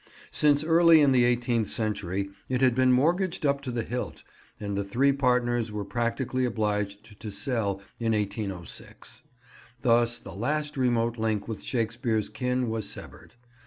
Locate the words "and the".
4.59-4.83